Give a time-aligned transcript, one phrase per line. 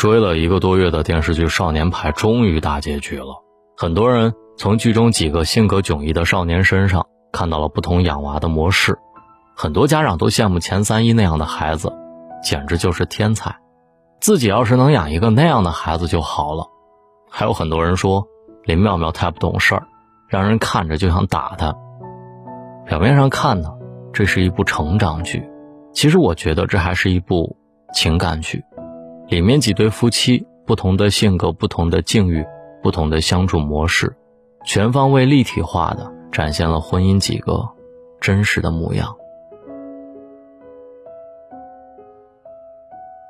[0.00, 3.44] 追了一个多月的电视剧《少年派》终于大结局了。
[3.76, 8.96] 很多人从剧中几个性格迥异的少年身上看到了不同养娃的模式。
[9.54, 11.92] 很多家长都羡慕钱三一那样的孩子，
[12.42, 13.54] 简直就是天才。
[14.22, 16.64] 自己要是能养一个那样的孩子就好了。
[17.30, 18.26] 还有很多人说
[18.64, 19.86] 林妙妙太不懂事儿，
[20.28, 21.74] 让人看着就想打她。
[22.86, 23.68] 表面上看呢，
[24.14, 25.46] 这是一部成长剧，
[25.92, 27.58] 其实我觉得这还是一部
[27.92, 28.64] 情感剧。
[29.30, 32.44] 里面几对夫妻，不同的性格、不同的境遇、
[32.82, 34.16] 不同的相处模式，
[34.66, 37.68] 全方位立体化的展现了婚姻几个
[38.20, 39.14] 真实的模样。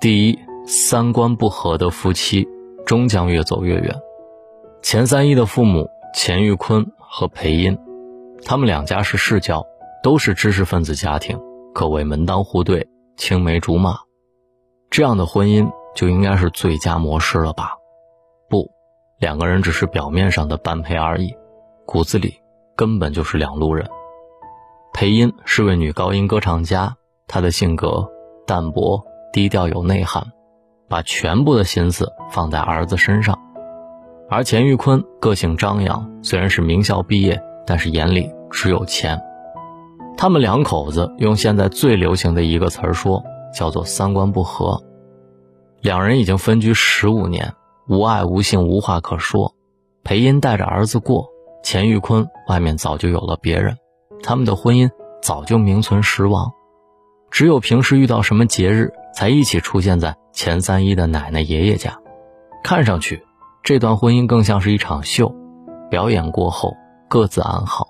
[0.00, 2.48] 第一，三观不合的夫妻
[2.84, 3.94] 终将越走越远。
[4.82, 7.78] 钱三一的父母钱玉坤和裴英，
[8.44, 9.64] 他们两家是世交，
[10.02, 11.38] 都是知识分子家庭，
[11.72, 14.00] 可谓门当户对、青梅竹马。
[14.90, 15.70] 这样的婚姻。
[15.94, 17.76] 就应该是最佳模式了吧？
[18.48, 18.70] 不，
[19.18, 21.34] 两个人只是表面上的般配而已，
[21.86, 22.40] 骨子里
[22.76, 23.88] 根本就是两路人。
[24.92, 28.08] 裴音是位女高音歌唱家，她的性格
[28.46, 30.24] 淡泊低调有内涵，
[30.88, 33.38] 把全部的心思放在儿子身上。
[34.30, 39.20] 而钱玉坤个性张扬，虽然是名校毕业，但是眼里只有钱。
[40.16, 44.82] 他们两口子用现在最流行的一个词儿说，叫做三观不合。
[45.84, 47.52] 两人已经分居十五年，
[47.86, 49.54] 无爱无性，无话可说。
[50.02, 51.28] 裴音带着儿子过，
[51.62, 53.76] 钱玉坤外面早就有了别人，
[54.22, 54.88] 他们的婚姻
[55.20, 56.50] 早就名存实亡。
[57.30, 62.00] 只有平时遇到什么节日，才一起出现在钱三一的奶奶爷爷家。
[62.62, 63.22] 看上去，
[63.62, 65.34] 这段婚姻更像是一场秀，
[65.90, 66.74] 表演过后
[67.10, 67.88] 各自安好。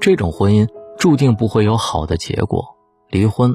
[0.00, 0.66] 这种婚姻
[0.98, 2.74] 注定不会有好的结果，
[3.08, 3.54] 离婚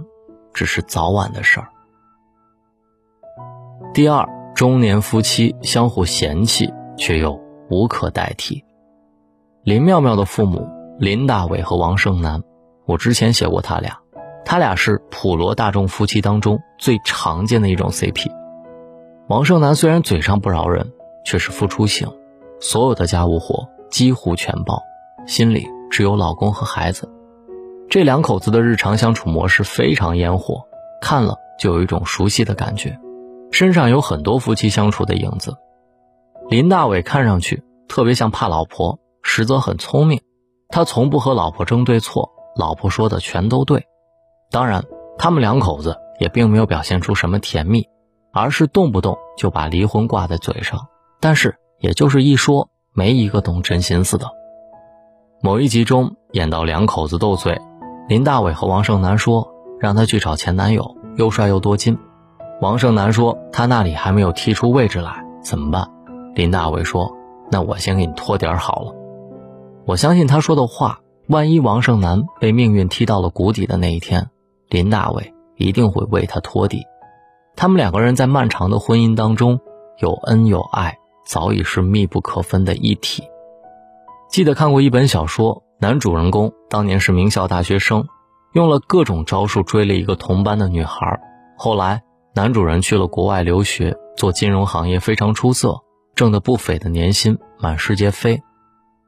[0.53, 1.67] 只是早晚的事儿。
[3.93, 8.65] 第二，中年夫妻相互嫌弃，却又无可代替。
[9.61, 12.41] 林妙妙的父母林大伟和王胜男，
[12.87, 13.99] 我之前写过他俩，
[14.45, 18.31] 他俩是普罗大众夫妻当中最常见的一种 CP。
[19.27, 20.91] 王胜男虽然嘴上不饶人，
[21.23, 22.11] 却是付出型，
[22.59, 24.81] 所有的家务活几乎全包，
[25.27, 27.07] 心里只有老公和孩子。
[27.91, 30.63] 这两口子的日常相处模式非常烟火，
[30.99, 32.97] 看了就有一种熟悉的感觉。
[33.53, 35.55] 身上有很多夫妻相处的影子。
[36.49, 40.21] 林大伟看上去特别像怕老婆，实则很聪明。
[40.69, 43.85] 他从不和老婆争对错，老婆说的全都对。
[44.49, 44.83] 当然，
[45.19, 47.87] 他们两口子也并没有表现出什么甜蜜，
[48.33, 50.87] 而是动不动就把离婚挂在嘴上。
[51.19, 54.31] 但是，也就是一说，没一个懂真心思的。
[55.43, 57.61] 某一集中演到两口子斗嘴，
[58.09, 61.99] 林大伟和王胜男说让他去找前男友，又帅又多金。
[62.61, 65.87] 王胜男说：“他那里还没有踢出位置来，怎么办？”
[66.35, 67.15] 林大伟说
[67.51, 68.95] ：“那我先给你拖点好了。”
[69.85, 70.99] 我相信他说的话。
[71.29, 74.29] 万一王胜男被命运踢到了谷底的那一天，
[74.67, 76.83] 林大伟一定会为他拖底。
[77.55, 79.61] 他们两个人在漫长的婚姻当中，
[79.99, 83.23] 有恩有爱，早已是密不可分的一体。
[84.29, 88.05] 记得看过一本小说，男主人公当年是名校大学生，
[88.51, 91.21] 用了各种招数追了一个同班的女孩，
[91.57, 92.03] 后来。
[92.35, 95.81] 男主人去了国外留学，做金融行业非常出色，
[96.15, 98.41] 挣得不菲的年薪，满世界飞。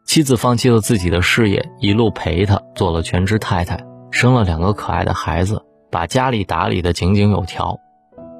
[0.05, 7.79] 妻子放弃了自己的事业，一路陪他做了全职太太，生了两个可爱的孩子，把家里打理得井井有条。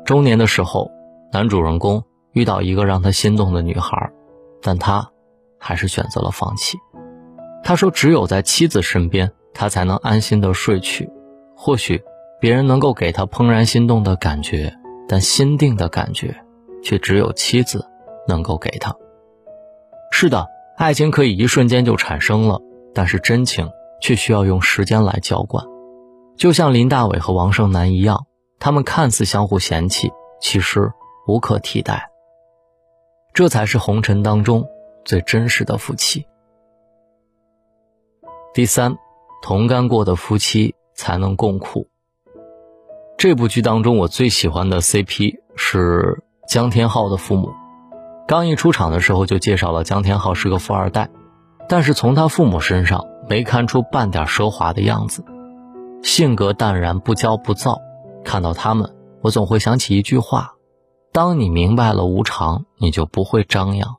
[0.06, 0.92] 中年的时候，
[1.32, 2.04] 男主人公
[2.34, 4.12] 遇到一个让他心动的女孩，
[4.62, 5.10] 但他
[5.60, 6.78] 还是选择了放弃。
[7.64, 11.10] 他说：“只有在妻子身边，他才能安心的睡去。”
[11.58, 12.04] 或许。
[12.46, 16.44] 别人能够给他怦然心动的感觉，但心定的感觉，
[16.84, 17.84] 却只有妻子
[18.28, 18.96] 能够给他。
[20.12, 20.46] 是的，
[20.78, 22.62] 爱情可以一瞬间就产生了，
[22.94, 25.66] 但是真情却需要用时间来浇灌。
[26.38, 28.28] 就像林大伟和王胜男一样，
[28.60, 30.92] 他们看似相互嫌弃，其实
[31.26, 32.12] 无可替代。
[33.34, 34.68] 这才是红尘当中
[35.04, 36.28] 最真实的夫妻。
[38.54, 38.98] 第三，
[39.42, 41.88] 同甘过的夫妻才能共苦。
[43.18, 47.54] 这部剧当中，我最喜欢的 CP 是江天浩的父母。
[48.28, 51.10] 刚一出场的时候就介绍了江天浩是个富二代，
[51.70, 55.24] 但是从他父母身上没看出半点奢华的样子，
[56.04, 57.80] 性格淡然不骄不躁。
[58.26, 60.56] 看到他们，我总会想起一句话：
[61.14, 63.96] 当你明白了无常，你就不会张扬。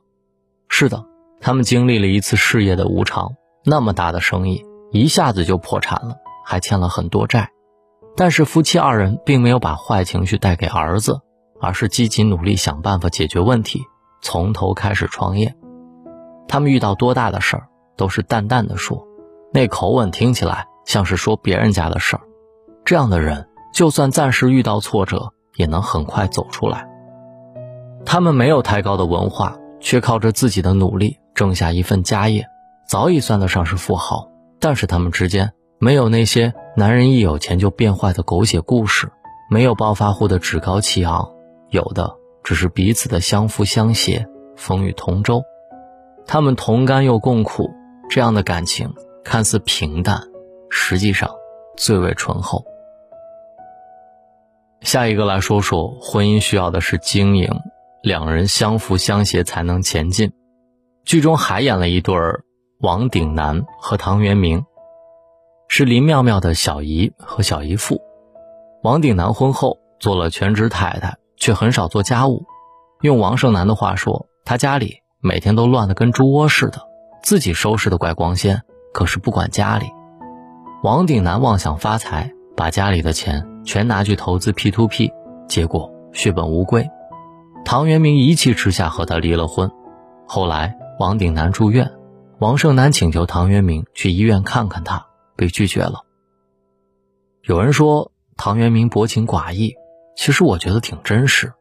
[0.69, 1.05] 是的，
[1.41, 3.33] 他们经历了一次事业的无常，
[3.65, 7.49] 那么大的生意一下子就破产了，还欠了很多债。
[8.17, 11.21] 但是夫妻二人并没有把坏情绪带给儿子，
[11.61, 13.83] 而是积极努力想办法解决问题，
[14.23, 15.55] 从头开始创业。
[16.47, 19.05] 他们遇到多大的事儿，都是淡淡的说，
[19.53, 22.23] 那口吻听起来像是说别人家的事儿。
[22.83, 26.87] 这样的人，就算暂时遇到挫折，也能很快走出来。
[28.03, 32.47] 他们没有太高的文化，却靠着自己的努力挣下一份家业，
[32.87, 34.27] 早已算得上是富豪。
[34.59, 39.11] 但是他们之间没有那些男人一有钱就变坏的狗血故事，
[39.49, 41.29] 没有暴发户的趾高气昂，
[41.69, 44.25] 有的只是彼此的相扶相携，
[44.55, 45.43] 风雨同舟。
[46.25, 47.69] 他们同甘又共苦，
[48.09, 48.93] 这样的感情
[49.23, 50.21] 看似平淡，
[50.69, 51.29] 实际上
[51.75, 52.65] 最为醇厚。
[54.81, 57.49] 下一个来说说婚姻需要的是经营，
[58.01, 60.31] 两人相扶相携才能前进。
[61.05, 62.43] 剧中还演了一对儿。
[62.79, 64.63] 王鼎南和唐元明
[65.67, 68.01] 是林妙妙的小姨和小姨父。
[68.83, 72.45] 王鼎南婚后做了全职太太，却很少做家务。
[73.01, 76.81] 用王胜男的话说，他家里每天都乱得跟猪窝似的，
[77.21, 78.61] 自己收拾的怪光鲜，
[78.93, 79.87] 可是不管家里。
[80.83, 85.11] 王鼎南妄想发财，把家里的钱全拿去投资 P to P，
[85.47, 86.89] 结果血本无归。
[87.65, 89.69] 唐元明一气之下和他离了婚。
[90.25, 91.91] 后来王鼎南住院。
[92.39, 95.06] 王胜男请求唐元明去医院看看他，
[95.37, 96.01] 被拒绝了。
[97.43, 99.75] 有人说唐元明薄情寡义，
[100.17, 101.53] 其实我觉得挺真实。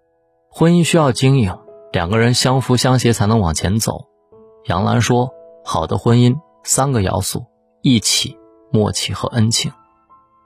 [0.51, 1.57] 婚姻需要经营，
[1.93, 4.07] 两个人相扶相携才能往前走。
[4.65, 5.31] 杨澜说
[5.65, 7.45] ：“好的婚姻三个要素：
[7.83, 8.37] 义气、
[8.73, 9.71] 默契和恩情。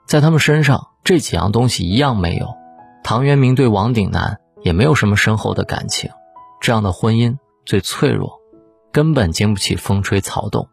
[0.05, 2.49] 在他们身上这几样东西一样没有。
[3.03, 6.11] 唐元明对王鼎南也没有什么深厚的感情，
[6.59, 8.39] 这样的婚姻最脆弱。”
[8.93, 10.67] 根本经不起风吹草动。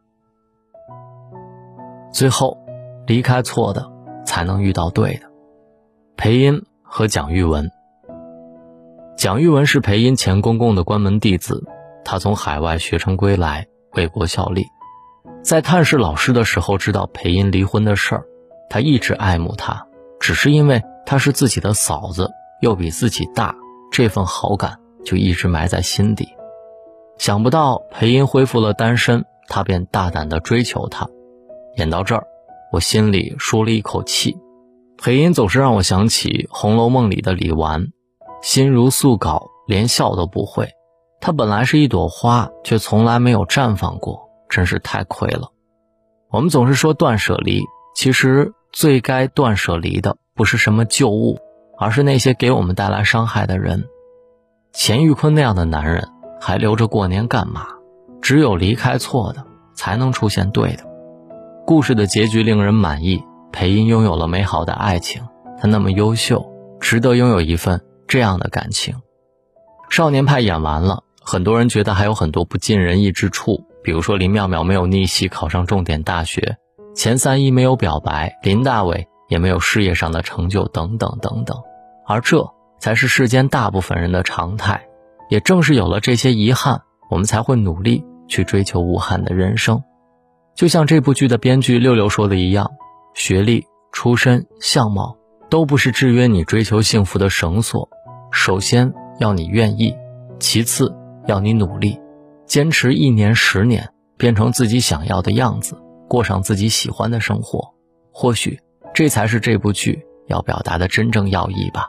[2.10, 2.58] 最后，
[3.06, 3.90] 离开错的，
[4.24, 5.26] 才能遇到对的。
[6.16, 7.70] 裴音和蒋玉文。
[9.16, 11.64] 蒋玉文是裴音前公公的关门弟子，
[12.04, 14.64] 他从海外学成归来，为国效力。
[15.42, 18.24] 在探视老师的时候，知道裴音离婚的事儿，
[18.70, 19.86] 他一直爱慕她，
[20.18, 22.30] 只是因为她是自己的嫂子，
[22.60, 23.54] 又比自己大，
[23.92, 26.28] 这份好感就一直埋在心底。
[27.18, 31.08] 想不到裴音恢复了单身，他便大胆地追求她。
[31.78, 32.26] 演到这儿，
[32.72, 34.36] 我心里舒了一口气。
[34.98, 37.92] 裴音总是让我想起《红楼梦》里的李纨，
[38.42, 40.68] 心如素稿，连笑都不会。
[41.20, 45.52] 她本来是一朵花，却从来没有绽放过，真是太亏了。
[46.30, 47.62] 我们总是说断舍离，
[47.94, 51.38] 其实最该断舍离的不是什么旧物，
[51.78, 53.86] 而是那些给我们带来伤害的人。
[54.72, 56.08] 钱玉坤那样的男人。
[56.40, 57.66] 还留着过年干嘛？
[58.22, 59.44] 只有离开错的，
[59.74, 60.84] 才能出现对的。
[61.68, 63.22] 故事的结局令人满意，
[63.52, 65.28] 裴音拥有了美好的爱情。
[65.60, 66.50] 她那么优秀，
[66.80, 68.94] 值得拥有一份这样的感情。
[69.90, 76.56] 少年派演完了，很多人觉得还有很多不尽人意之处，比如说林妙妙没有逆袭考上重点大学，
[76.94, 81.58] 钱三一没有表白，林大伟也没有事业上的成就，等等等等。
[82.06, 82.48] 而这
[82.80, 84.86] 才是世间大部分人的常态。
[85.28, 86.80] 也正是有了这些遗憾，
[87.10, 89.82] 我们才会努力去追求无憾的人生。
[90.58, 92.72] 就像这部剧的编剧六六说的一样，
[93.14, 95.16] 学历、出身、相貌
[95.48, 97.88] 都不是制约你追求幸福的绳索。
[98.32, 99.94] 首先要你愿意，
[100.40, 100.92] 其次
[101.28, 102.00] 要你努力，
[102.44, 107.72] 坚持一年、十年，变成自己想要的样子，过上自己喜欢的生活。
[108.10, 108.58] 或许
[108.92, 111.86] 这才是这部剧要表达的真正要义吧。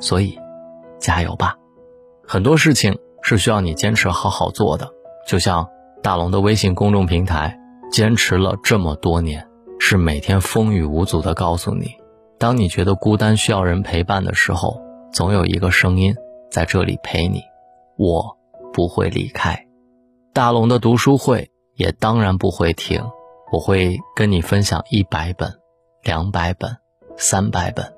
[0.00, 0.38] 所以，
[0.98, 1.56] 加油吧！
[2.26, 4.88] 很多事情是需要你坚持好好做的，
[5.26, 5.68] 就像
[6.02, 7.57] 大龙的微信公众平台，
[7.90, 11.94] 坚持了这么多年，是每天风雨无阻的告诉你，
[12.38, 14.80] 当你觉得孤单需要人陪伴的时候，
[15.12, 16.14] 总有一个声音
[16.50, 17.42] 在这里陪你，
[17.96, 18.36] 我
[18.72, 19.66] 不会离开。
[20.32, 23.02] 大龙的读书会也当然不会停，
[23.50, 25.58] 我会跟你分享一百本、
[26.02, 26.76] 两百本、
[27.16, 27.94] 三百本，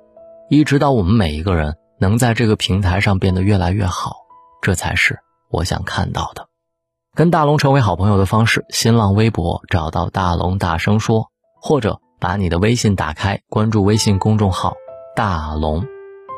[0.48, 4.16] 一直到我们每一个人能在这个平台上变得越来越好。
[4.62, 5.18] 这才是
[5.50, 6.49] 我想看到的。
[7.16, 11.26] 跟大龙成为好朋友的方式：新浪微博找到大龙，大声说，
[11.60, 14.74] 或者把你的微信打开，关注微信公众号
[15.16, 15.84] “大龙”，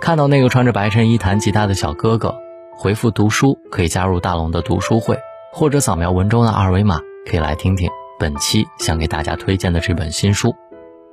[0.01, 2.35] 看到那个穿着白衬衣弹吉他的小哥哥，
[2.75, 5.19] 回复“读书”可以加入大龙的读书会，
[5.53, 6.99] 或者扫描文中的二维码，
[7.29, 10.55] 可以来听听本期想给大家推荐的这本新书。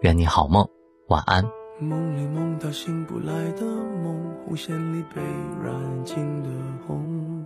[0.01, 0.65] 愿你好梦，
[1.09, 1.43] 晚安。
[1.81, 5.21] 梦里梦到醒不来的梦，红线里被
[5.61, 6.49] 染尽的
[6.87, 7.45] 红，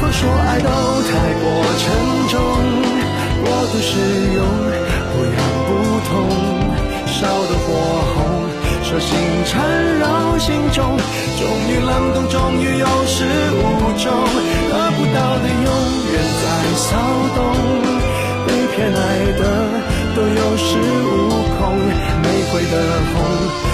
[0.00, 1.44] 否说爱都太过
[1.78, 1.84] 沉
[2.30, 2.34] 重，
[3.44, 3.92] 过度使
[4.34, 4.44] 用，
[5.12, 5.36] 不痒
[5.66, 5.70] 不
[6.08, 6.12] 痛，
[7.06, 7.66] 烧得火
[8.14, 8.18] 红，
[8.82, 9.08] 手心
[9.46, 9.54] 缠
[9.98, 10.04] 绕
[10.38, 10.96] 心中，
[11.38, 13.24] 终于冷冻，终于有始
[13.54, 13.62] 无
[14.02, 14.06] 终，
[14.70, 15.68] 得不到的永
[16.12, 16.44] 远在
[16.76, 16.90] 骚
[17.34, 17.38] 动，
[18.46, 18.98] 被偏爱
[19.38, 19.42] 的
[20.16, 20.66] 都有恃
[21.04, 21.12] 无
[21.58, 21.76] 恐，
[22.22, 22.74] 玫瑰的
[23.12, 23.73] 红。